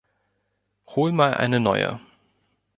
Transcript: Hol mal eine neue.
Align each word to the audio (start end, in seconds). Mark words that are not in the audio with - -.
Hol 0.87 1.11
mal 1.11 1.35
eine 1.35 1.59
neue. 1.59 1.99